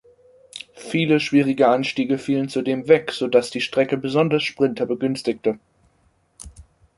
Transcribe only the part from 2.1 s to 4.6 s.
fielen zudem weg, sodass die Strecke besonders